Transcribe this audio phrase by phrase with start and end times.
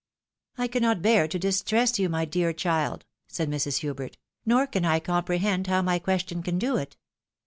[0.57, 3.81] "I cannot bear to distress you, my dear child," said Mrs.
[3.81, 6.97] Hubert," nor can I comprehend how my question can do it.